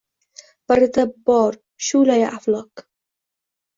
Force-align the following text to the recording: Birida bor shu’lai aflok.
Birida 0.71 1.03
bor 1.29 1.57
shu’lai 1.89 2.19
aflok. 2.31 2.87